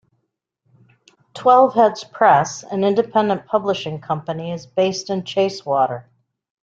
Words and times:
Twelveheads 1.35 2.05
Press, 2.11 2.63
an 2.63 2.83
independent 2.83 3.45
publishing 3.45 4.01
company, 4.01 4.51
is 4.51 4.65
based 4.65 5.11
in 5.11 5.21
Chacewater. 5.25 6.05